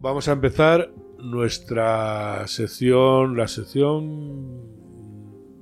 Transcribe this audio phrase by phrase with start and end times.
[0.00, 4.78] Vamos a empezar nuestra sección, la sección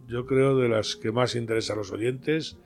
[0.07, 2.59] yo creo de las que más interesa a los oyentes,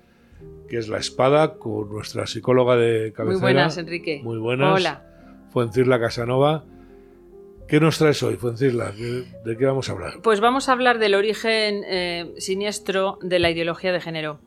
[0.69, 3.33] que es la espada con nuestra psicóloga de cabecera.
[3.33, 4.21] Muy buenas, Enrique.
[4.23, 4.81] Muy buenas.
[4.81, 5.07] Hola.
[5.51, 6.65] Fuencirla Casanova.
[7.69, 8.91] ¿Qué nos traes hoy, Fuencirla?
[8.91, 10.15] ¿De qué vamos a hablar?
[10.23, 14.41] Pues vamos a hablar del origen eh, siniestro de la ideología de género.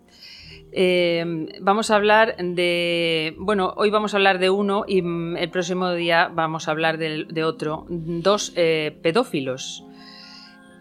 [0.75, 1.23] Eh,
[1.61, 3.35] vamos a hablar de.
[3.37, 6.97] Bueno, hoy vamos a hablar de uno y mm, el próximo día vamos a hablar
[6.97, 7.85] de, otro.
[7.89, 9.85] Dos eh, pedófilos.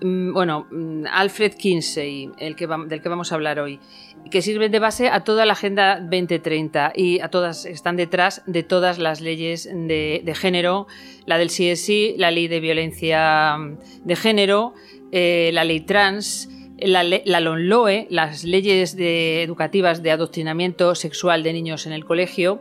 [0.01, 3.81] Mm, bueno, mm, Alfred Kinsey, el que del que vamos a hablar hoy,
[4.31, 8.63] que sirven de base a toda la Agenda 2030 y a todas están detrás de
[8.63, 10.87] todas las leyes de, género,
[11.27, 13.59] la del CSI, la ley de violencia
[14.05, 14.73] de género,
[15.13, 16.49] eh, la ley trans
[16.87, 22.61] la, la LONLOE, las leyes educativas de adoctrinamiento sexual de niños en el colegio,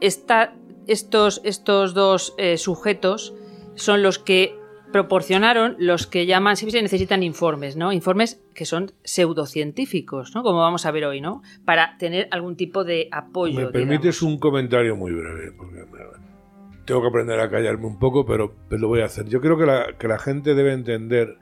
[0.00, 3.34] estos, estos, dos eh, sujetos
[3.74, 4.54] son los que
[4.92, 7.92] proporcionaron los que llaman, si se necesitan informes, ¿no?
[7.92, 10.42] Informes que son pseudocientíficos, ¿no?
[10.42, 11.42] Como vamos a ver hoy, ¿no?
[11.64, 13.60] Para tener algún tipo de apoyo.
[13.60, 15.84] Me permites un comentario muy breve, porque
[16.86, 19.26] tengo que aprender a callarme un poco, pero, lo voy a hacer.
[19.28, 21.36] Yo creo que la, que la gente debe entender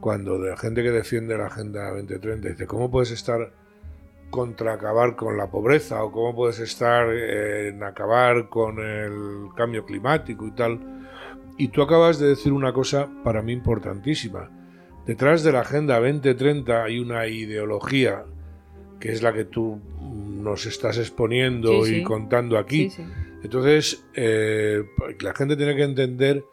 [0.00, 3.52] cuando la gente que defiende la Agenda 2030 dice, ¿cómo puedes estar
[4.30, 10.46] contra acabar con la pobreza o cómo puedes estar en acabar con el cambio climático
[10.46, 10.80] y tal?
[11.58, 14.50] Y tú acabas de decir una cosa para mí importantísima.
[15.06, 18.24] Detrás de la Agenda 2030 hay una ideología
[18.98, 22.92] que es la que tú nos estás exponiendo y contando aquí.
[23.42, 24.84] Entonces, eh,
[25.20, 26.44] la gente tiene que entender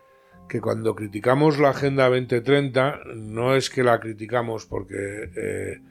[0.47, 5.81] que cuando criticamos la Agenda 2030 no es que la criticamos porque, eh,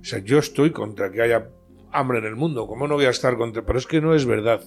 [0.00, 1.48] o sea, yo estoy contra que haya
[1.92, 3.64] hambre en el mundo, ¿cómo no voy a estar contra?
[3.64, 4.62] Pero es que no es verdad.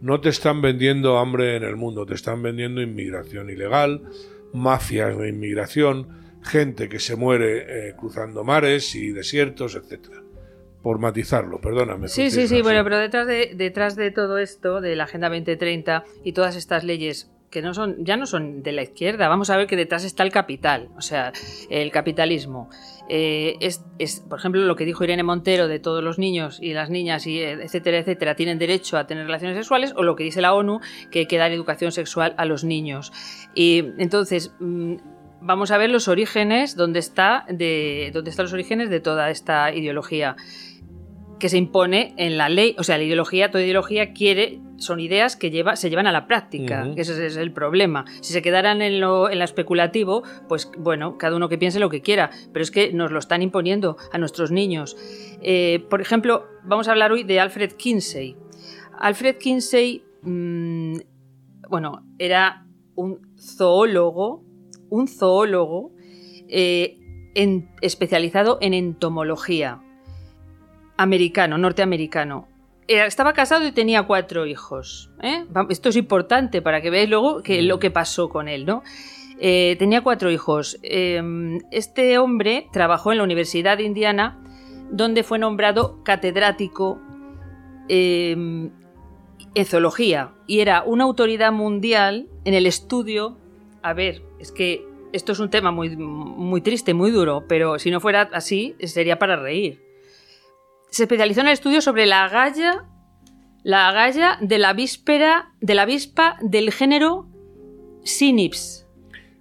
[0.00, 4.02] No te están vendiendo hambre en el mundo, te están vendiendo inmigración ilegal,
[4.52, 6.08] mafias de inmigración,
[6.42, 10.22] gente que se muere eh, cruzando mares y desiertos, etcétera
[10.82, 12.08] por matizarlo, perdóname.
[12.08, 16.04] Sí, sí, sí, bueno, pero detrás de, detrás de todo esto, de la Agenda 2030
[16.24, 19.28] y todas estas leyes que no son, ya no son de la izquierda.
[19.28, 21.32] Vamos a ver que detrás está el capital, o sea,
[21.70, 22.70] el capitalismo.
[23.08, 26.88] Eh, es, por ejemplo, lo que dijo Irene Montero de todos los niños y las
[26.88, 30.54] niñas, y etcétera, etcétera, tienen derecho a tener relaciones sexuales, o lo que dice la
[30.54, 30.80] ONU,
[31.10, 33.12] que hay que dar educación sexual a los niños.
[33.54, 34.52] Y entonces.
[34.58, 34.96] Mm,
[35.44, 39.74] vamos a ver los orígenes, dónde, está de, dónde están los orígenes de toda esta
[39.74, 40.36] ideología
[41.42, 42.76] que se impone en la ley.
[42.78, 46.28] O sea, la ideología, toda ideología quiere, son ideas que lleva, se llevan a la
[46.28, 48.04] práctica, ese es el problema.
[48.20, 52.00] Si se quedaran en lo, en especulativo, pues bueno, cada uno que piense lo que
[52.00, 54.96] quiera, pero es que nos lo están imponiendo a nuestros niños.
[55.42, 58.36] Eh, por ejemplo, vamos a hablar hoy de Alfred Kinsey.
[59.00, 60.98] Alfred Kinsey, mm,
[61.68, 64.44] bueno, era un zoólogo,
[64.90, 65.90] un zoólogo
[66.46, 67.00] eh,
[67.80, 69.82] especializado en entomología
[71.02, 72.48] americano, norteamericano.
[72.88, 75.10] Estaba casado y tenía cuatro hijos.
[75.22, 75.44] ¿eh?
[75.68, 78.82] Esto es importante para que veáis luego que, lo que pasó con él, ¿no?
[79.38, 80.78] Eh, tenía cuatro hijos.
[80.82, 84.38] Em, este hombre trabajó en la Universidad de Indiana,
[84.90, 87.00] donde fue nombrado catedrático
[87.88, 88.70] em,
[89.54, 93.38] en zoología y era una autoridad mundial en el estudio.
[93.82, 97.90] A ver, es que esto es un tema muy, muy triste, muy duro, pero si
[97.90, 99.81] no fuera así, sería para reír
[100.92, 102.84] se especializó en el estudio sobre la agalla,
[103.62, 107.26] la agalla de la víspera, de la avispa del género
[108.04, 108.86] Sinips.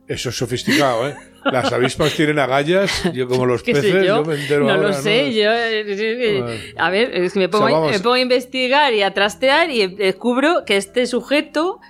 [0.07, 1.16] Eso es sofisticado, ¿eh?
[1.44, 4.23] Las avispas tienen agallas, yo como los peces, yo?
[4.23, 5.51] me entero No lo sé, yo...
[5.51, 9.88] Eh, a ver, es que me pongo, me pongo a investigar y a trastear y
[9.88, 11.81] descubro que este sujeto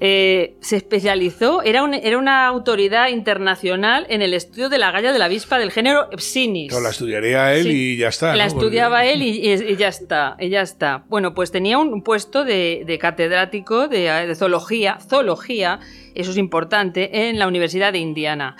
[0.00, 5.18] eh, se especializó, era, era una autoridad internacional en el estudio de la galla de
[5.18, 6.72] la avispa del género Psinis.
[6.72, 8.36] No, la estudiaría él y ya está.
[8.36, 11.04] La estudiaba él y, ya está, y ya está.
[11.08, 15.80] Bueno, pues tenía un puesto de, catedrático de, zoología, zoología,
[16.14, 18.56] eso es importante, en la Universidad de Indiana.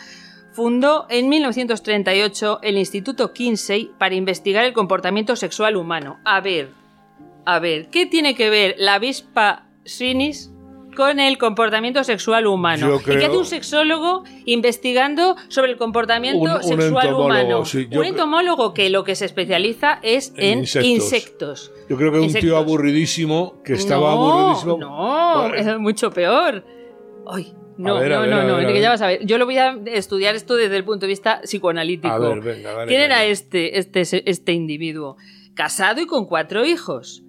[0.53, 6.19] Fundó en 1938 el Instituto Kinsey para investigar el comportamiento sexual humano.
[6.25, 6.71] A ver,
[7.45, 10.51] a ver, ¿qué tiene que ver la avispa Sinis
[10.99, 12.99] con el comportamiento sexual humano.
[12.99, 17.63] ¿Y qué hace un sexólogo investigando sobre el comportamiento sexual humano?
[17.93, 21.71] un entomólogo que lo que se especializa es en, insectos.
[21.89, 24.77] Yo creo que es un tío aburridísimo que estaba aburridísimo.
[24.77, 26.65] No, es mucho peor.
[27.29, 29.25] Ay, no, no, no, no, ya vas a ver.
[29.25, 32.13] Yo lo voy a estudiar esto desde el punto de vista psicoanalítico.
[32.13, 35.17] A ver, venga, ¿Quién era este, este, este individuo?
[35.55, 37.23] Casado y con cuatro hijos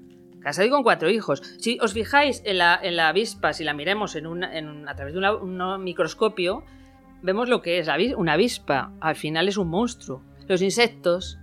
[0.50, 1.42] casado y con cuatro hijos.
[1.60, 4.88] Si os fijáis en la, en la avispa, si la miremos en una- en un-
[4.90, 6.64] a través de una- un microscopio,
[7.22, 7.88] vemos lo que es
[8.18, 8.92] una avispa.
[9.02, 10.24] Al final es un monstruo.
[10.48, 11.38] Los insectos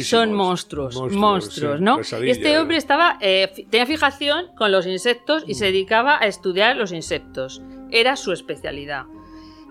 [0.00, 1.98] Son, monstruos, monstruos, sí, ¿no?
[1.98, 6.74] pesadilla, Este hombre estaba, eh, tenía fijación con los insectos y se dedicaba a estudiar
[6.76, 7.60] los insectos.
[7.90, 9.04] Era su especialidad.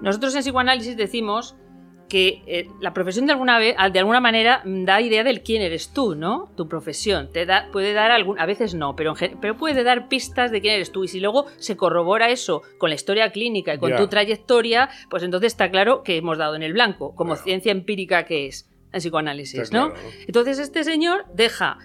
[0.01, 1.55] Nosotros en psicoanálisis decimos
[2.07, 5.61] que eh, la profesión de alguna, vez, de alguna manera mm, da idea del quién
[5.61, 6.49] eres tú, ¿no?
[6.55, 7.29] Tu profesión.
[7.31, 10.75] Te da, puede dar algún, a veces no, pero, pero puede dar pistas de quién
[10.75, 11.03] eres tú.
[11.03, 15.23] Y si luego se corrobora eso con la historia clínica y con tu trayectoria, pues
[15.23, 18.99] entonces está claro que hemos dado en el blanco, como ciencia empírica que es en
[18.99, 19.93] psicoanálisis, Está ¿no?
[19.93, 20.09] claro, ¿no?
[20.27, 21.77] Entonces este señor deja,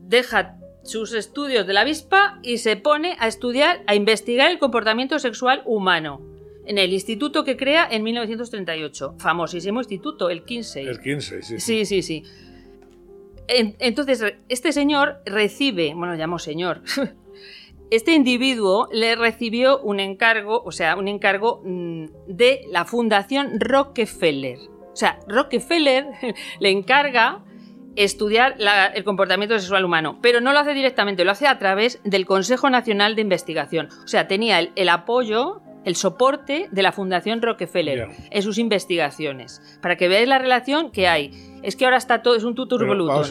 [0.00, 5.18] deja sus estudios de la avispa y se pone a estudiar, a investigar el comportamiento
[5.18, 6.20] sexual humano
[6.70, 9.16] en el instituto que crea en 1938.
[9.18, 10.86] Famosísimo instituto, el Kinsey.
[10.86, 11.58] El 15, sí.
[11.60, 12.22] Sí, sí, sí.
[13.48, 16.82] En- Entonces, este señor recibe, bueno, llamo señor,
[17.90, 24.58] este individuo le recibió un encargo, o sea, un encargo mm, de la Fundación Rockefeller.
[24.92, 26.06] O sea, Rockefeller
[26.60, 27.44] le encarga
[27.96, 32.00] estudiar la- el comportamiento sexual humano, pero no lo hace directamente, lo hace a través
[32.04, 33.88] del Consejo Nacional de Investigación.
[34.04, 39.78] O sea, tenía el, el apoyo, el soporte de la Fundación Rockefeller en sus investigaciones,
[39.80, 41.30] para que veáis la relación que hay.
[41.62, 42.54] Es que ahora está todo, es un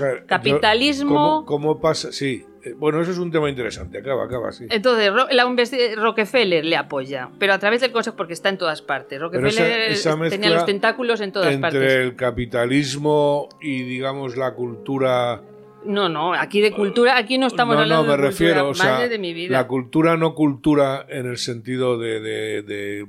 [0.03, 1.15] a ver, yo- Capitalismo.
[1.15, 2.11] ¿Cómo, cómo pasa?
[2.11, 2.45] Sí.
[2.63, 3.99] Eh, Bueno, eso es un tema interesante.
[3.99, 4.65] Acaba, acaba, sí.
[4.69, 5.45] Entonces, la
[5.95, 9.19] Rockefeller le apoya, pero a través del Consejo, porque está en todas partes.
[9.19, 11.93] Rockefeller esa tenía los tentáculos en todas Entre partes.
[11.93, 15.41] el capitalismo y, digamos, la cultura.
[15.85, 18.47] No, no, aquí de cultura, aquí no estamos no, hablando no, me de cultura.
[18.49, 19.53] refiero, o sea, Madre de mi vida.
[19.53, 23.07] la cultura no cultura en el sentido de, de- de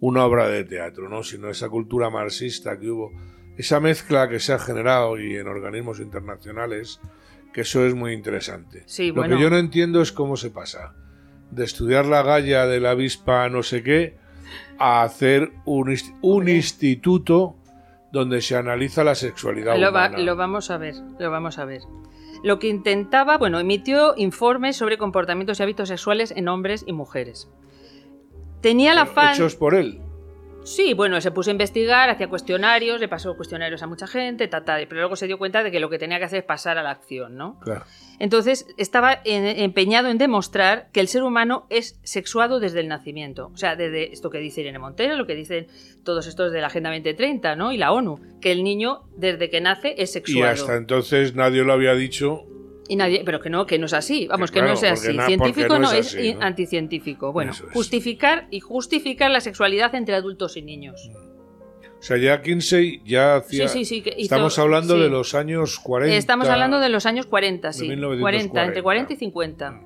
[0.00, 1.22] una obra de teatro, ¿no?
[1.22, 3.10] Sino esa cultura marxista que hubo,
[3.56, 7.00] esa mezcla que se ha generado y en organismos internacionales,
[7.52, 8.82] que eso es muy interesante.
[8.86, 9.36] Sí, Lo bueno.
[9.36, 10.94] que yo no entiendo es cómo se pasa
[11.50, 14.16] de estudiar la galla de la avispa no sé qué
[14.78, 17.56] a hacer un instituto
[18.14, 20.18] donde se analiza la sexualidad Lo, va- humana.
[20.24, 21.82] lo vamos a ver, lo vamos a ver.
[22.42, 27.50] Lo que intentaba, bueno, emitió informes sobre comportamientos y hábitos sexuales en hombres y mujeres.
[28.60, 29.34] Tenía el afán.
[29.34, 30.00] Hechos por él.
[30.64, 34.64] Sí, bueno, se puso a investigar, hacía cuestionarios, le pasó cuestionarios a mucha gente, ta,
[34.64, 36.78] ta, pero luego se dio cuenta de que lo que tenía que hacer es pasar
[36.78, 37.60] a la acción, ¿no?
[37.60, 37.84] Claro.
[38.18, 43.50] Entonces estaba en- empeñado en demostrar que el ser humano es sexuado desde el nacimiento.
[43.52, 45.66] O sea, desde esto que dice Irene Montero, lo que dicen
[46.02, 47.70] todos estos de la Agenda 2030, ¿no?
[47.70, 50.52] Y la ONU, que el niño desde que nace es Y sexuado.
[50.52, 52.46] hasta entonces nadie lo había dicho.
[52.88, 54.26] Y nadie, pero que no, que no es así.
[54.26, 55.26] Vamos, que, claro, no es porque así.
[55.26, 56.42] Científico no es es, así, i- ¿no?
[56.42, 57.32] anticientífico.
[57.32, 57.62] Bueno, es.
[57.72, 61.10] justificar y justificar la sexualidad entre adultos y niños.
[61.98, 63.66] O sea, ya Kinsey ya hacía.
[63.68, 64.02] Sí, sí, sí.
[64.02, 66.14] que hizo- Estamos hablando de los años 40.
[66.16, 67.88] Estamos hablando de los años 40, de sí.
[67.88, 68.20] 1940.
[68.52, 69.80] 40, entre 40 y 50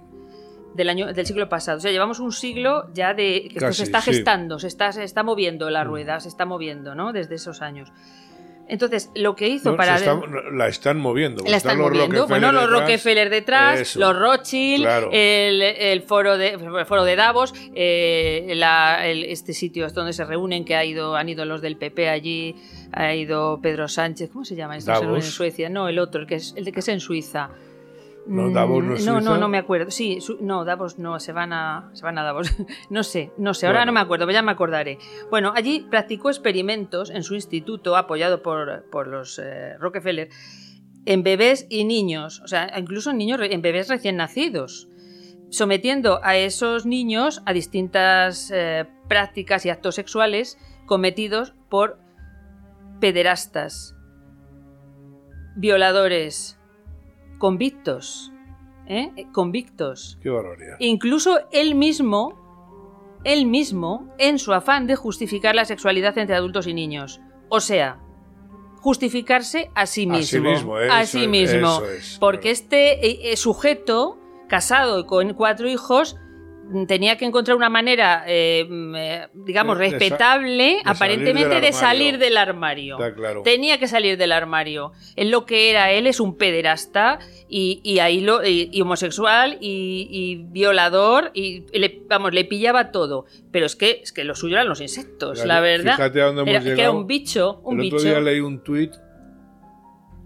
[0.74, 1.78] del año del siglo pasado.
[1.78, 4.90] O sea, llevamos un siglo ya de que esto Casi, se está gestando, se está,
[4.90, 5.88] se está moviendo la Mm.
[5.88, 7.12] rueda, se está moviendo, ¿no?
[7.12, 7.92] Desde esos años.
[8.69, 10.20] Entonces, lo que hizo No, para está-
[10.53, 11.43] la están moviendo.
[11.47, 12.26] la están los moviendo.
[12.26, 12.81] Bueno, los detrás.
[12.81, 13.99] Rockefeller detrás, Eso.
[14.00, 15.09] los Rothschild, Claro.
[15.12, 20.12] el, el foro de el foro de Davos, eh, la- el- este sitio es donde
[20.12, 22.56] se reúnen, que ha ido, han ido los del PP allí,
[22.93, 24.76] ha ido Pedro Sánchez, ¿cómo se llama?
[24.76, 27.50] Esto se en Suecia, no, el otro, el que es el que es en Suiza.
[28.28, 29.30] No, Mm, Davos no es no, Suiza.
[29.30, 29.91] no, no me acuerdo.
[29.91, 32.48] Sí, su- no, Davos no, se van a, se van a Davos.
[32.91, 33.93] no sé, no sé, ahora Bueno.
[33.93, 34.98] no me acuerdo, pero ya me acordaré.
[35.31, 40.29] Bueno, allí practicó experimentos en su instituto, apoyado por, por los eh, Rockefeller,
[41.06, 44.88] en bebés y niños, o sea, incluso en niños, en bebés recién nacidos,
[45.48, 51.98] sometiendo a esos niños a distintas eh, prácticas y actos sexuales cometidos por
[53.00, 53.94] pederastas,
[55.56, 56.57] violadores,
[57.38, 58.32] convictos,
[58.86, 59.26] ¿eh?
[59.32, 60.18] convictos.
[60.22, 60.76] Qué barbaridad.
[60.78, 66.74] Incluso él mismo, él mismo, en su afán de justificar la sexualidad entre adultos y
[66.74, 67.20] niños.
[67.48, 68.00] O sea,
[68.80, 70.22] justificarse a sí A mismo.
[70.24, 71.56] sí mismo, a eso sí es, mismo.
[71.56, 72.52] eso es, porque claro.
[72.52, 74.18] este eh, eh, sujeto,
[74.48, 76.16] casado y con cuatro hijos,
[76.87, 82.98] tenía que encontrar una manera, eh, digamos, De- respetable, aparentemente, de salir del armario.
[83.17, 83.43] Claro.
[83.43, 84.93] Tenía que salir del armario.
[85.17, 89.58] Él lo que era, él es un pederasta y, y ahí lo, y, y homosexual
[89.60, 93.27] y, y violador y le, vamos, le pillaba todo.
[93.51, 95.96] Pero es que, es que lo suyo eran los insectos, la verdad.
[95.96, 96.98] Fíjate a dónde hemos Era, que era llegado.
[96.98, 97.96] un bicho, un El bicho.
[97.96, 98.93] otro día leí un tuit,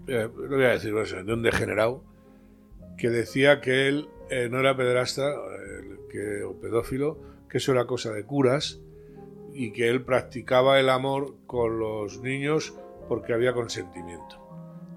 [0.07, 2.03] eh, lo voy a decir, de un degenerado,
[2.97, 5.23] que decía que él eh, no era pederasta
[6.13, 7.17] que, o pedófilo,
[7.49, 8.79] que eso era cosa de curas
[9.53, 12.73] y que él practicaba el amor con los niños
[13.09, 14.39] porque había consentimiento.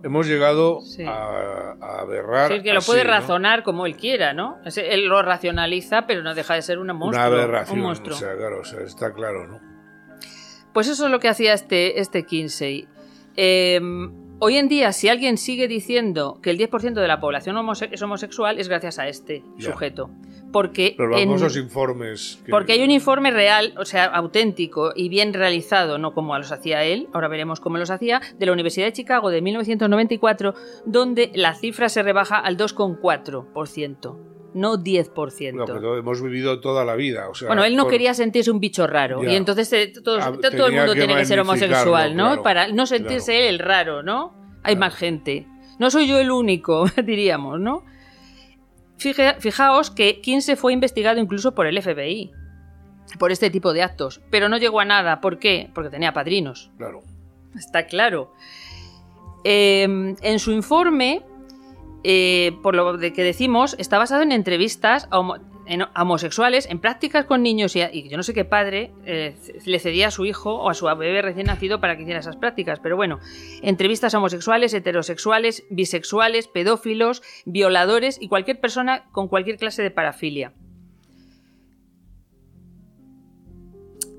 [0.04, 1.02] hemos llegado Sí.
[1.04, 2.52] a, a aberrar.
[2.52, 3.10] Sí, que lo así, puede ¿no?
[3.10, 4.58] razonar como él quiera, ¿no?
[4.76, 7.26] Él lo racionaliza, pero no deja de ser una monstruo.
[7.26, 7.78] Una aberración.
[7.80, 8.14] un monstruo.
[8.14, 9.58] O sea, claro, o sea, está claro, ¿no?
[10.72, 12.86] Pues eso es lo que hacía este, este Kinsey.
[13.36, 13.80] Eh,
[14.38, 18.00] hoy en día, si alguien sigue diciendo que el 10% de la población homose- es
[18.02, 20.10] homosexual, es gracias a este sujeto.
[20.52, 22.40] Porque, Los en- informes.
[22.44, 26.50] que- porque hay un informe real, o sea, auténtico y bien realizado, no como los
[26.52, 30.54] hacía él, ahora veremos cómo los hacía, de la Universidad de Chicago de 1994,
[30.86, 34.18] donde la cifra se rebaja al 2,4%,
[34.54, 35.56] no 10%.
[35.66, 37.28] Bueno, pero hemos vivido toda la vida.
[37.28, 39.32] O sea, Bueno, él no por- quería sentirse un bicho raro Ya.
[39.32, 42.26] y entonces eh, todos- Ah, todo el mundo tiene que ser homosexual, ¿no?
[42.28, 44.34] claro, Para no sentirse él el raro, ¿no?
[44.62, 44.90] Hay Claro.
[44.90, 45.46] más gente.
[45.78, 47.84] No soy yo el único, diríamos, ¿no?
[48.96, 52.32] Fijaos que Kinsey fue investigado incluso por el FBI
[53.18, 55.20] por este tipo de actos, pero no llegó a nada.
[55.20, 55.70] ¿Por qué?
[55.74, 56.70] Porque tenía padrinos.
[56.76, 57.02] Claro.
[57.54, 58.32] Está claro.
[59.44, 59.84] Eh,
[60.20, 61.22] en su informe,
[62.04, 65.20] eh, por lo de que decimos, está basado en entrevistas a,
[65.66, 69.78] en- homosexuales, en prácticas con niños y, y yo no sé qué padre eh, le
[69.78, 72.80] cedía a su hijo o a su bebé recién nacido para que hiciera esas prácticas.
[72.80, 73.18] Pero bueno,
[73.62, 80.52] entrevistas a homosexuales, heterosexuales, bisexuales, pedófilos, violadores y cualquier persona con cualquier clase de parafilia.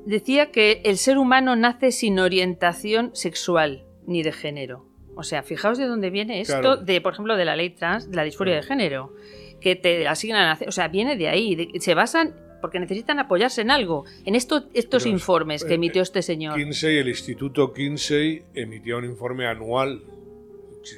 [0.06, 4.86] Decía que el ser humano nace sin orientación sexual ni de género.
[5.18, 6.78] O sea, fijaos de dónde viene esto, Claro.
[6.78, 9.14] de, por ejemplo, de la ley trans, de la disforia de género,
[9.62, 13.62] que te asignan, a- o sea, viene de ahí, de- se basan porque necesitan apoyarse
[13.62, 16.56] en algo, en esto, estos Pero, informes que eh, emitió este señor.
[16.56, 20.02] Kinsey, el Instituto Kinsey, emitía un informe anual.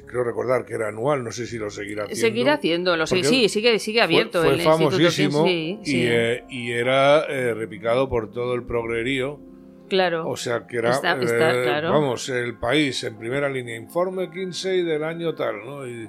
[0.06, 2.20] Creo recordar que era anual, no sé si lo seguirá haciendo.
[2.20, 6.04] Seguirá haciéndolo, sí, sí, sigue, sigue Fue- abierto Fue, el Instituto famosísimo Kinsey, y, sí,
[6.06, 9.40] eh, y era eh, repicado por todo el progrerío.
[9.88, 10.28] claro.
[10.28, 11.90] O sea que era, Está- está eh, claro.
[11.90, 15.84] vamos, el país en primera línea, informe Kinsey del año tal, ¿no?
[15.88, 16.08] Y,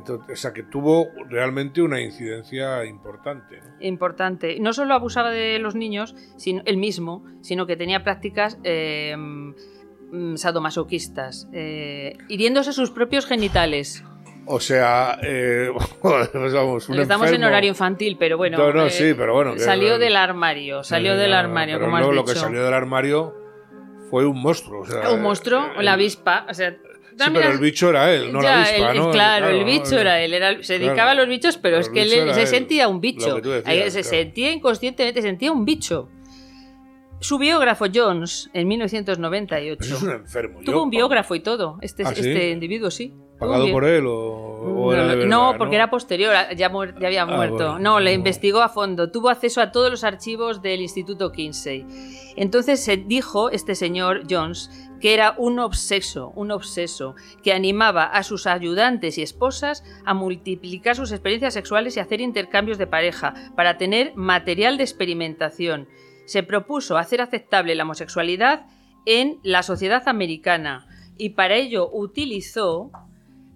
[0.00, 3.58] o sea que tuvo realmente una incidencia importante.
[3.60, 3.74] ¿no?
[3.80, 4.58] Importante.
[4.60, 10.36] No solo abusaba de los niños, sino él mismo, sino que tenía prácticas eh, mm,
[10.36, 14.04] sadomasoquistas, eh, hiriéndose sus propios genitales.
[14.46, 15.70] O sea, eh,
[16.02, 17.46] pues vamos, un Estamos en enfermo.
[17.48, 18.58] horario infantil, pero bueno.
[18.58, 22.12] No, no, eh, sí, pero bueno, que- Salió del armario, salió del armario, pero como
[22.12, 23.34] lo que salió del armario
[24.10, 24.80] fue un monstruo.
[24.80, 26.46] O sea, Un monstruo, eh, la avispa.
[26.48, 26.76] O sea,
[27.18, 30.20] Sí, pero el bicho era él, no Ya, la avispa, el- claro, el bicho era
[30.20, 33.40] él, era- se dedicaba a los bichos, pero es que él se sentía un bicho.
[33.88, 36.08] se sentía inconscientemente, sentía un bicho.
[37.20, 40.58] Su biógrafo Jones, en 1998, Pues es un enfermo.
[40.64, 41.78] tuvo Yo, un biógrafo y todo.
[41.80, 42.20] Este, ¿Ah, sí?
[42.20, 43.14] este individuo, sí.
[43.38, 46.68] ¿Pagado por él o, o no, era de no, verdad, no, porque era posterior, ya,
[46.70, 47.54] muer- ya había Ah, muerto.
[47.56, 47.78] bueno.
[47.78, 49.10] no, le investigó a fondo.
[49.12, 51.86] Tuvo acceso a todos los archivos del Instituto Kinsey.
[52.36, 54.68] Entonces se dijo este señor Jones
[55.02, 60.94] que era un obseso, un obseso, que animaba a sus ayudantes y esposas a multiplicar
[60.94, 65.88] sus experiencias sexuales y hacer intercambios de pareja para tener material de experimentación.
[66.24, 68.66] Se propuso hacer aceptable la homosexualidad
[69.04, 70.86] en la sociedad americana
[71.18, 72.92] y para ello utilizó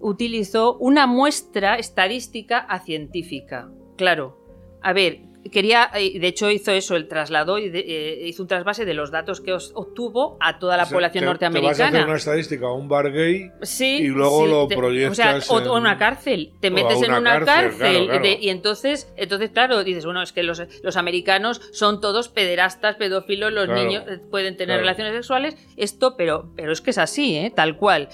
[0.00, 3.70] utilizó una muestra estadística a científica.
[3.96, 4.36] Claro.
[4.82, 8.48] A ver, quería, eh, de hecho hizo eso, el traslado y de- eh, hizo un
[8.48, 11.26] trasvase de los datos que os- obtuvo a toda la O sea, población te- Te
[11.26, 12.04] vas a hacer norteamericana.
[12.06, 15.60] una estadística un bar gay Sí, y luego sí, lo te- proyectas O sea, o,
[15.60, 16.52] en- o una cárcel.
[16.60, 17.78] Te metes en una cárcel, cárcel.
[17.78, 18.22] claro, claro.
[18.22, 22.96] de- y entonces, entonces, claro, dices, bueno, es que los, los americanos son todos pederastas,
[22.96, 25.56] pedófilos, los Claro, niños eh, pueden tener relaciones sexuales.
[25.76, 27.52] Esto, pero, pero es que es así, ¿eh?
[27.54, 28.08] tal cual.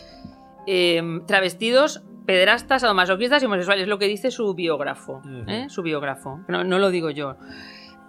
[0.67, 5.23] Eh, travestidos, pederastas, sadomasoquistas y homosexuales, es lo que dice su biógrafo.
[5.49, 5.67] ¿eh?
[5.69, 6.41] Su biógrafo.
[6.49, 7.37] No, no lo digo yo.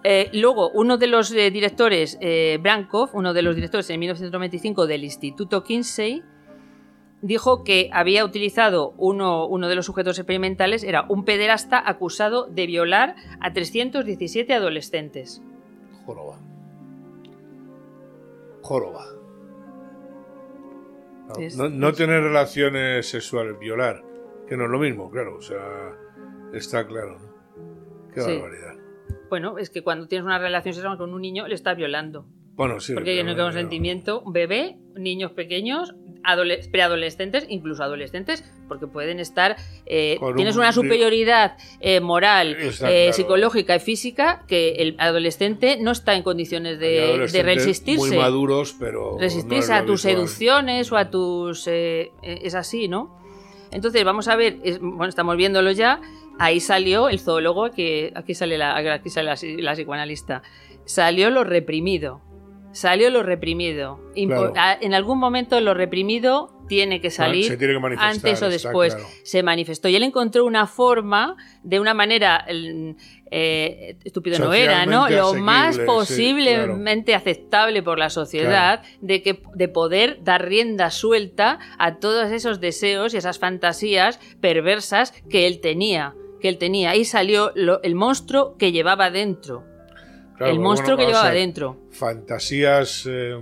[0.02, 2.18] Eh, luego, uno de los eh, directores,
[2.60, 6.22] Brankov, uno de los directores en 1995 del Instituto Kinsey,
[7.22, 12.66] dijo que había utilizado uno, uno de los sujetos experimentales, era un pederasta acusado de
[12.66, 15.42] violar a 317 adolescentes.
[16.04, 16.38] Joroba.
[18.60, 19.23] Joroba.
[21.28, 24.02] No, Es- no- no tener relaciones sexuales, violar,
[24.48, 25.92] que no es lo mismo, claro, o sea,
[26.52, 28.10] está claro, ¿no?
[28.12, 28.32] Qué Sí.
[28.38, 28.74] barbaridad.
[29.30, 32.26] Bueno, es que cuando tienes una relación sexual con un niño, le estás violando.
[32.54, 32.94] Bueno, sí.
[32.94, 35.94] Porque no hay consentimiento, bebé, niños pequeños,
[36.70, 39.56] preadolescentes, incluso adolescentes, porque pueden estar.
[39.86, 45.90] eh, tienes un- una superioridad eh, moral, eh, psicológica y física que el adolescente no
[45.92, 48.06] está en condiciones de, resistirse.
[48.08, 49.18] Muy maduros, pero.
[49.18, 50.26] resistirse es a tus habitual.
[50.28, 51.66] seducciones o a tus...
[51.66, 53.18] es así, ¿no?
[53.70, 56.00] Entonces, vamos a ver, es- bueno, estamos viéndolo ya,
[56.38, 60.42] ahí salió el zoólogo, que aquí sale la, aquí sale la, la psicoanalista,
[60.84, 62.20] salió lo reprimido.
[62.74, 64.00] Salió lo reprimido.
[64.14, 67.58] En algún momento lo reprimido tiene que salir
[67.98, 68.96] antes o después.
[69.22, 72.44] Se manifestó y él encontró una forma, de una manera
[73.30, 75.08] eh, estúpido no era, ¿no?
[75.08, 81.96] Lo más posiblemente aceptable por la sociedad de que de poder dar rienda suelta a
[81.98, 86.96] todos esos deseos y esas fantasías perversas que él tenía, que él tenía.
[86.96, 89.73] Y salió el monstruo que llevaba dentro.
[90.40, 91.76] El monstruo que llevaba dentro.
[91.90, 93.38] Fantasías, eh,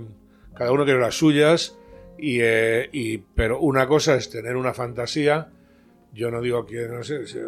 [0.53, 1.75] cada uno tiene las suyas
[2.17, 5.49] eh, y, pero una cosa es tener una fantasía.
[6.13, 7.25] Yo no digo que no sé.
[7.25, 7.39] sí,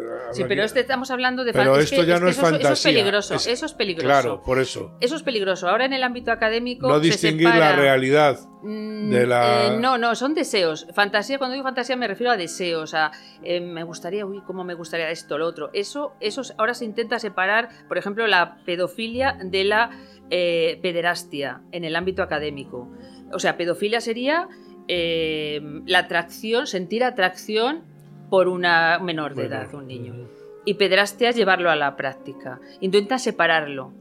[0.48, 2.72] pero este estamos hablando de Pero esto ya no es, fantasía.
[2.72, 3.34] Eso es peligroso.
[3.36, 4.06] eso es peligroso.
[4.08, 4.96] Claro, por eso.
[5.00, 5.68] Eso es peligroso.
[5.68, 6.88] Ahora en el ámbito académico.
[6.88, 9.66] No distinguir la realidad mm, de la.
[9.66, 10.88] Eh, no, no, son deseos.
[10.92, 12.92] Fantasía, cuando digo fantasía me refiero a deseos.
[12.94, 13.12] A
[13.44, 15.70] eh, me gustaría, uy, cómo me gustaría esto, lo otro.
[15.72, 19.90] Eso, eso ahora se intenta separar, por ejemplo, la pedofilia de la
[20.28, 22.90] pederastia en el ámbito académico.
[23.32, 24.48] O sea, pedofilia sería
[24.88, 27.84] eh, la atracción, sentir atracción
[28.30, 30.14] por una menor de edad, un niño.
[30.64, 32.60] Y pedrastia es llevarlo a la práctica.
[32.80, 33.92] Intenta separarlo.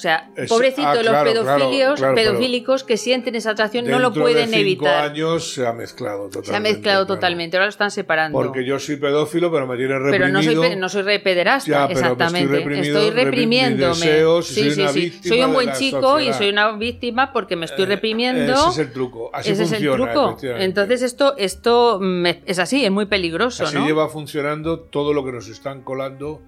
[0.00, 4.56] O sea, pobrecitos ah, los pedofilios, pedofílicos que sienten esa atracción no lo pueden de
[4.56, 5.10] cinco evitar.
[5.10, 6.48] años se ha mezclado totalmente.
[6.48, 8.38] Se ha mezclado totalmente, ahora lo están separando.
[8.38, 10.12] Porque yo soy pedófilo, pero me tiene reprimido.
[10.12, 12.80] Pero no soy, no soy pederasta, exactamente.
[12.80, 14.42] Estoy, reprimiéndome.
[14.42, 15.20] sí, sí, sí.
[15.22, 18.54] Soy un buen chico y soy una víctima porque me estoy eh, reprimiendo.
[18.54, 19.28] ese es el truco.
[19.34, 20.38] Así ese funciona, es el truco.
[20.42, 22.00] Entonces esto, esto
[22.46, 23.64] es así, es muy peligroso.
[23.64, 26.40] Así lleva funcionando todo lo que nos están colando.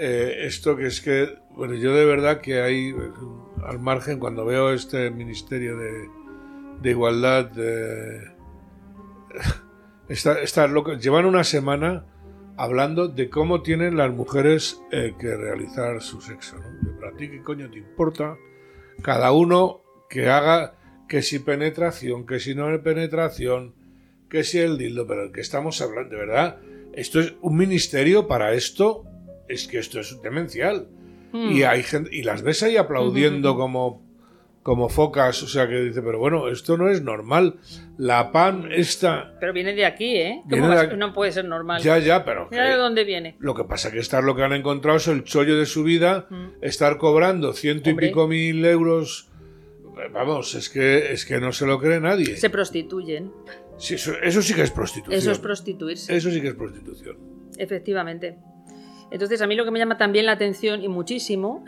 [0.00, 2.94] Eh, esto que es que bueno, yo de verdad que hay,
[3.64, 6.08] al margen, cuando veo este Ministerio de,
[6.88, 7.50] Igualdad,
[11.00, 12.06] llevan una semana
[12.56, 16.58] hablando de cómo tienen las mujeres eh, que realizar su sexo.
[16.58, 17.08] ¿no?
[17.08, 18.36] ¿A ti qué coño te importa?
[19.02, 20.76] Cada uno que haga
[21.08, 23.74] que si penetración, que si no hay penetración,
[24.30, 26.60] que si el dildo, pero el que estamos hablando, de verdad,
[26.92, 29.04] esto es un ministerio para esto,
[29.48, 30.88] es que esto es demencial.
[31.32, 31.52] Hmm.
[31.52, 34.02] Y hay gente, y las ves ahí aplaudiendo como,
[34.62, 37.56] como focas, o sea que dice, pero bueno, esto no es normal.
[37.96, 39.34] La pan esta.
[39.40, 40.42] Pero viene de aquí, ¿eh?
[40.96, 41.82] No puede ser normal.
[41.82, 42.48] Ya, ya, pero.
[42.50, 43.36] Mira de dónde viene.
[43.38, 46.26] Lo que pasa que estar lo que han encontrado es el chollo de su vida,
[46.30, 46.62] hmm.
[46.62, 49.30] estar cobrando ciento y pico mil euros.
[50.12, 52.36] Vamos, es que, es que no se lo cree nadie.
[52.36, 53.32] Se prostituyen.
[53.78, 55.18] eso, eso sí que es prostitución.
[55.18, 56.16] Eso es prostituirse.
[56.16, 57.16] Eso sí que es prostitución.
[57.58, 58.38] Efectivamente.
[59.10, 61.64] Entonces, a mí lo que me llama también la atención y muchísimo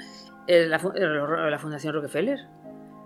[0.47, 2.41] es la, Fundación Rockefeller.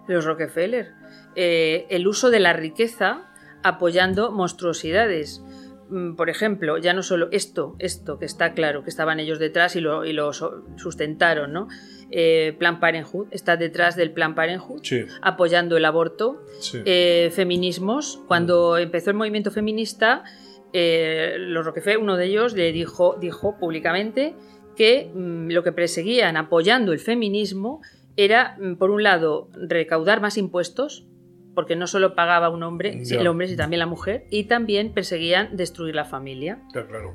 [0.09, 0.93] Los Rockefeller.
[1.37, 3.31] Eh, el uso de la riqueza
[3.63, 5.43] apoyando monstruosidades.
[5.89, 9.77] Mm, por ejemplo, ya no solo esto, esto que está claro, que estaban ellos detrás
[9.77, 10.33] y lo,
[10.77, 11.69] sustentaron, ¿no?
[12.11, 14.83] Eh, Plan Parenthood está detrás del Plan Parenthood,
[15.21, 16.43] apoyando el aborto,
[16.85, 18.23] eh, feminismos.
[18.29, 20.25] Cuando empezó el movimiento feminista,
[20.77, 24.35] eh, los Rockefeller, uno de ellos, le dijo, dijo públicamente
[24.77, 27.81] que mm, lo que perseguían apoyando el feminismo
[28.17, 31.07] era, mm, por un lado, recaudar más impuestos,
[31.55, 35.57] porque no solo pagaba un hombre, el hombre, sino también la mujer, y también perseguían
[35.57, 36.61] destruir la familia.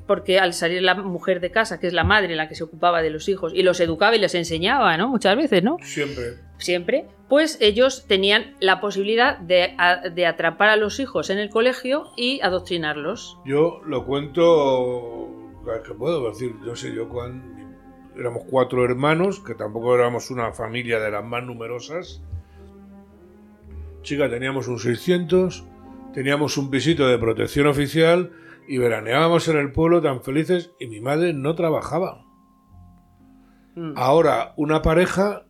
[0.07, 3.01] Porque al salir la mujer de casa, que es la madre la que se ocupaba
[3.01, 5.09] de los hijos, y los educaba y les enseñaba, ¿no?
[5.09, 5.77] Muchas veces, ¿no?
[5.81, 6.35] Siempre.
[6.57, 7.05] Siempre.
[7.27, 9.75] Pues ellos tenían la posibilidad de,
[10.13, 13.37] de atrapar a los hijos en el colegio y adoctrinarlos.
[13.45, 15.29] Yo lo cuento,
[15.85, 17.59] que puedo decir, yo sé, yo cuando
[18.17, 22.21] éramos cuatro hermanos, que tampoco éramos una familia de las más numerosas,
[24.09, 25.65] Chica, teníamos un 600,
[26.15, 28.31] teníamos un pisito de protección oficial
[28.67, 32.25] y veraneábamos en el pueblo tan felices y mi madre no trabajaba.
[33.75, 33.93] Mm.
[33.95, 35.45] Ahora, una pareja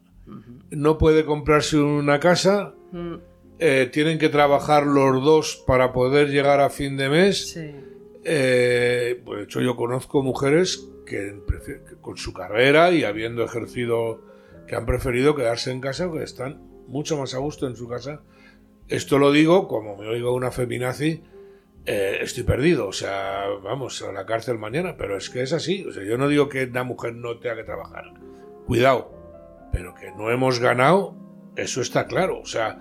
[0.71, 3.13] no puede comprarse una casa, mm.
[3.59, 7.57] eh, tienen que trabajar los dos para poder llegar a fin de mes.
[8.25, 11.39] Eh, pues de hecho, yo conozco mujeres que,
[12.01, 14.19] con su carrera y habiendo ejercido,
[14.67, 18.21] que han preferido quedarse en casa, que están mucho más a gusto en su casa
[18.89, 21.23] esto lo digo, como me oigo una feminazi,
[21.85, 22.87] eh, estoy perdido.
[22.87, 25.85] O sea, vamos a la cárcel mañana, pero es que es así.
[25.85, 28.05] O sea, yo no digo que una mujer no tenga que trabajar.
[28.65, 29.11] Cuidado.
[29.71, 31.15] Pero que no hemos ganado,
[31.55, 32.39] eso está claro.
[32.39, 32.79] O sea,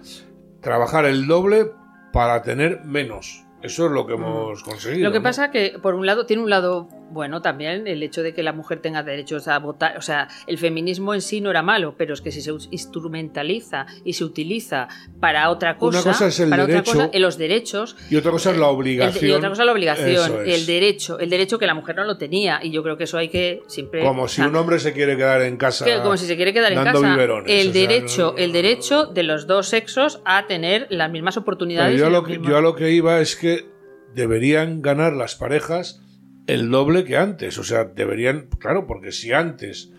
[0.60, 1.70] trabajar el doble
[2.12, 3.44] para tener menos.
[3.62, 5.08] Eso es lo que hemos conseguido.
[5.08, 8.34] Lo que pasa que, por un lado, tiene un lado Bueno, también el hecho de
[8.34, 11.62] que la mujer tenga derechos a votar, o sea, el feminismo en sí no era
[11.62, 14.88] malo, pero es que si se instrumentaliza y se utiliza
[15.20, 18.16] para otra cosa, Una cosa es el para otra derecho cosa, en los derechos, y
[18.16, 19.30] otra cosa es la el- obligación.
[19.30, 20.54] y otra cosa es la obligación, es.
[20.60, 23.18] el derecho, el derecho que la mujer no lo tenía, y yo creo que eso
[23.18, 24.02] hay que siempre.
[24.02, 25.84] Como si un hombre se quiere quedar en casa.
[25.84, 26.98] que como si se quiere quedar en casa.
[27.46, 31.98] el sea, derecho, no- el derecho de los dos sexos a tener las mismas oportunidades.
[31.98, 33.66] yo, lo que, yo a lo que iba es que
[34.14, 36.00] deberían ganar las parejas
[36.48, 37.56] el doble que antes.
[37.58, 39.92] O sea, deberían, claro, porque si antes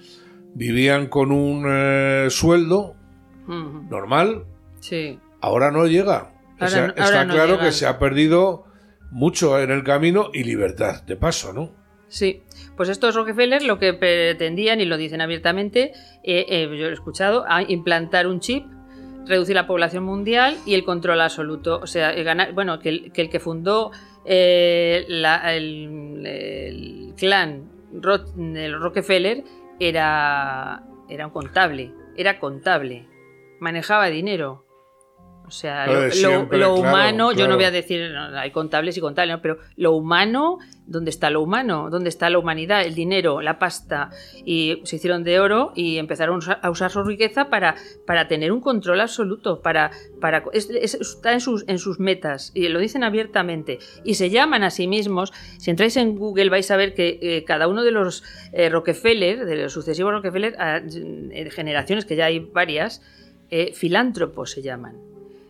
[0.53, 2.95] vivían con un eh, sueldo
[3.47, 4.45] normal,
[4.79, 5.19] Sí.
[5.41, 6.33] ahora no llega.
[6.33, 7.65] O Ahora sea, no- está no claro llegan.
[7.65, 8.65] que se ha perdido
[9.11, 11.71] mucho en el camino y libertad, de paso, ¿no?
[12.09, 12.43] Sí,
[12.75, 15.91] pues estos Rockefeller lo que pretendían, y lo dicen abiertamente,
[16.23, 18.65] eh, eh, yo lo he escuchado, a implantar un chip,
[19.25, 21.79] reducir la población mundial y el control absoluto.
[21.81, 23.91] O sea, el ganar, bueno, que el que, el que fundó
[24.25, 27.69] eh, la- el, clan
[28.55, 29.43] el Rockefeller
[29.79, 33.07] era, era un contable, era contable,
[33.59, 34.65] manejaba dinero.
[35.49, 39.35] O sea, Lo claro, humano, yo no voy a decir, no, hay contables y contables,
[39.35, 39.41] ¿no?
[39.41, 41.89] pero lo humano, ¿dónde está lo humano?
[41.89, 42.83] ¿Dónde está la humanidad?
[42.85, 44.11] El dinero, la pasta.
[44.45, 48.61] Y se hicieron de oro y empezaron a usar- su riqueza para, para tener un
[48.61, 49.89] control absoluto, para,
[50.21, 53.79] para es- es- está en sus, en sus metas, y lo dicen abiertamente.
[54.03, 57.43] Y se llaman a sí mismos, si entráis en Google vais a ver que eh,
[57.43, 62.25] cada uno de los eh, Rockefeller, de los sucesivos Rockefeller, a- en generaciones, que ya
[62.25, 63.01] hay varias,
[63.51, 64.95] eh, filántropos se llaman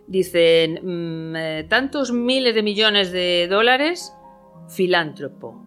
[0.10, 4.14] dicen mm, eh, tantos miles de millones de dólares,
[4.68, 5.66] filántropo.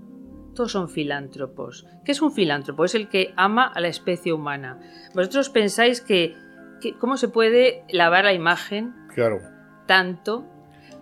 [0.55, 1.87] Todos son filántropos.
[2.05, 2.85] ¿Qué es un filántropo?
[2.85, 4.79] Es el que ama a la especie humana.
[5.15, 6.35] ¿Vosotros pensáis que,
[6.81, 9.39] que- cómo se puede lavar la imagen Claro.
[9.87, 10.45] tanto?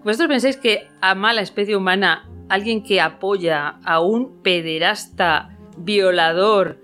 [0.04, 6.78] ¿Vosotros pensáis que ama a la especie humana alguien que apoya a un pederasta violador,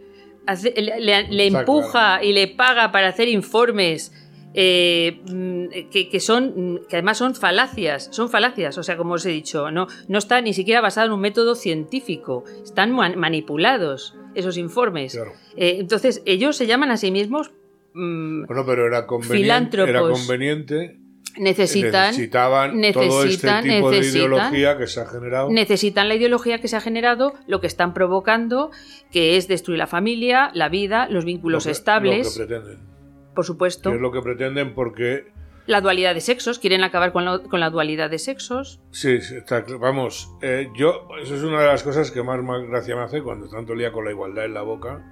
[0.46, 4.12] hace- le, le- le Está empuja y le paga para hacer informes
[4.58, 9.26] eh, mm, que, que son que además son falacias, son falacias, o sea, como os
[9.26, 14.14] he dicho, no, no está ni siquiera basado en un método científico, están man- manipulados
[14.34, 15.12] esos informes.
[15.14, 15.32] Claro.
[15.56, 17.50] Eh, entonces, ellos se llaman a sí mismos
[17.94, 19.88] mm, Bueno, pero era conveniente, Filántropos.
[19.90, 20.98] era conveniente
[21.38, 25.50] necesitan necesitaban todo este necesitan- tipo de necesitan- ideología que se ha generado.
[25.50, 28.70] necesitan la ideología que se ha generado, lo que están provocando,
[29.10, 32.95] que es destruir la familia, la vida, los vínculos lo que- estables, Lo que pretenden.
[33.36, 33.90] Por supuesto.
[33.90, 35.26] Que es lo que pretenden porque
[35.66, 38.80] La dualidad de sexos, quieren acabar con la, con la dualidad de sexos.
[38.90, 42.62] Sí, sí, está vamos, eh, yo, eso es una de las cosas que más, más
[42.66, 45.04] gracia me hace cuando tanto lía con la igualdad en la boca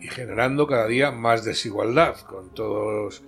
[0.00, 3.22] y generando cada día más desigualdad con todas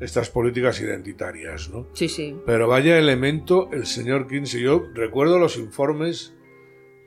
[0.00, 1.86] estas políticas identitarias, ¿no?
[1.94, 2.36] Sí, sí.
[2.46, 4.62] Pero vaya elemento el señor Kinsey.
[4.62, 6.34] Yo recuerdo los informes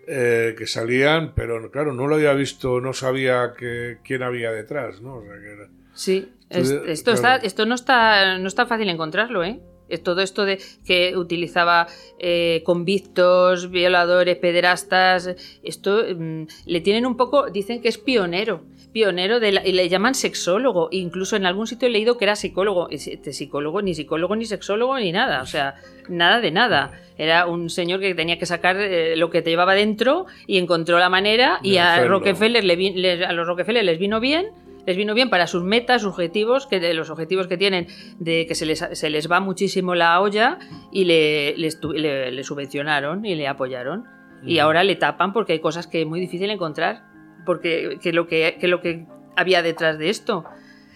[0.08, 5.02] eh, que salían, pero claro, no lo había visto, no sabía que, quién había detrás,
[5.02, 5.18] ¿no?
[5.18, 7.36] O sea, que era- Sí, Sí, Es- esto, claro.
[7.36, 9.60] está, esto no está, no está fácil encontrarlo, ¿eh?
[10.04, 11.88] Todo esto de que utilizaba
[12.20, 19.40] eh, convictos, violadores, pederastas, esto mm, le tienen un poco, dicen que es pionero, pionero
[19.40, 22.90] de la- y le llaman sexólogo, incluso en algún sitio he leído que era psicólogo,
[22.90, 25.76] este psicólogo, ni psicólogo, ni sexólogo, ni nada, o sea,
[26.10, 26.92] nada de nada.
[27.18, 31.00] Era un señor que tenía que sacar eh, lo que te llevaba dentro y encontró
[31.00, 32.04] la manera y a.
[32.08, 34.48] Rockefeller le vi- le- a los Rockefeller les vino bien
[34.86, 37.88] les vino bien para sus metas, sus objetivos, que de los objetivos que tienen,
[38.20, 40.58] de que se les, se les va muchísimo la olla
[40.92, 44.06] y le, les le- le subvencionaron y le apoyaron.
[44.44, 47.04] Y ahora le tapan porque hay cosas que es muy difícil encontrar,
[47.46, 50.46] porque que lo que, que lo que había detrás de esto.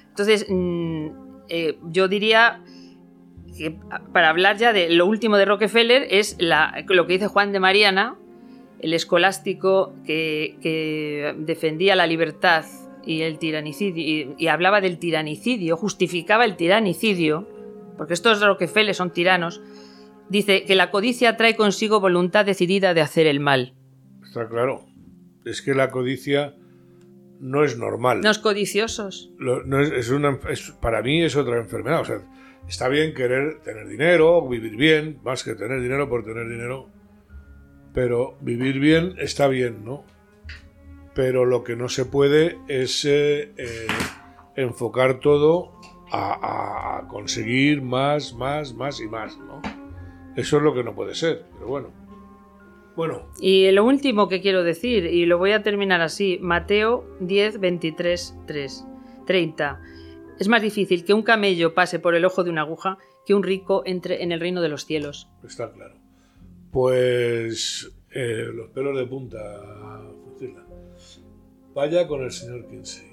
[0.09, 1.07] Entonces, mm,
[1.49, 2.61] eh, yo diría
[3.55, 3.77] que
[4.11, 7.59] para hablar ya de lo último de Rockefeller es la, lo que dice Juan de
[7.59, 8.15] Mariana,
[8.79, 12.65] el escolástico que, que defendía la libertad
[13.05, 17.47] y el tiranicidio, y, y hablaba del tiranicidio, justificaba el tiranicidio,
[17.97, 19.61] porque estos Rockefeller son tiranos,
[20.29, 23.73] dice que la codicia trae consigo voluntad decidida de hacer el mal.
[24.23, 24.85] Está claro.
[25.45, 26.55] Es que la codicia
[27.39, 28.21] no es normal.
[28.41, 29.31] Codiciosos.
[29.37, 32.01] Lo- no es, es una, es- para mí es otra enfermedad.
[32.01, 32.21] O sea,
[32.67, 36.89] está bien querer tener dinero, vivir bien, más que tener dinero por tener dinero.
[37.93, 40.03] Pero vivir bien está bien, ¿no?
[41.15, 43.87] Pero lo que no se puede es eh, eh,
[44.55, 45.79] enfocar todo
[46.11, 49.61] a, conseguir más, más, más y más, ¿no?
[50.35, 51.89] Eso es lo que no puede ser, pero bueno.
[52.95, 57.59] Bueno, Y lo último que quiero decir, y lo voy a terminar así, Mateo 10,
[57.59, 58.85] 23, 3,
[59.25, 59.81] 30.
[60.39, 63.43] Es más difícil que un camello pase por el ojo de una aguja que un
[63.43, 65.29] rico entre en el reino de los cielos.
[65.43, 65.95] Está claro.
[66.71, 69.37] Pues Eh, los pelos de punta.
[71.75, 73.05] Vaya con el señor Kinsey.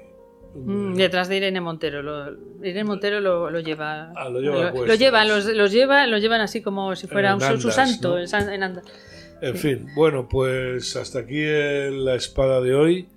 [0.55, 2.03] Mm, detrás de Irene Montero.
[2.03, 2.31] Lo-
[2.63, 4.13] Irene Montero lo, lo lleva.
[4.15, 7.41] Ah, lo lleva lo, llevan, los, los lleva, los llevan así como si fuera un,
[7.41, 8.19] su- su andas, santo.
[8.53, 8.83] en anda.
[9.41, 13.09] En fin, bueno, pues hasta aquí la espada de hoy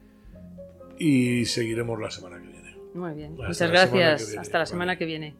[0.98, 2.78] y seguiremos la semana que viene.
[2.96, 3.34] Muy bien.
[3.34, 4.38] Hasta Muchas gracias.
[4.38, 5.36] Hasta la semana que viene.